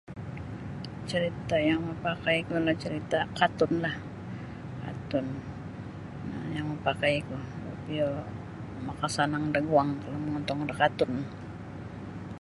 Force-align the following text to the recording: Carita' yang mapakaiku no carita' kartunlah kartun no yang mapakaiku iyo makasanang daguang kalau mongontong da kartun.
Carita' 1.09 1.61
yang 1.69 1.81
mapakaiku 1.89 2.55
no 2.65 2.73
carita' 2.81 3.29
kartunlah 3.37 3.95
kartun 4.81 5.27
no 6.29 6.37
yang 6.55 6.65
mapakaiku 6.71 7.35
iyo 7.93 8.07
makasanang 8.87 9.45
daguang 9.55 9.89
kalau 10.01 10.17
mongontong 10.23 10.59
da 10.69 10.73
kartun. 10.81 11.11